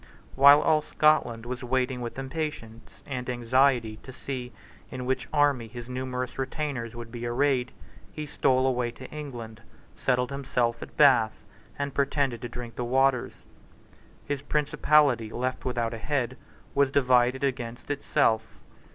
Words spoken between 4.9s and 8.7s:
which army his numerous retainers would be arrayed, he stole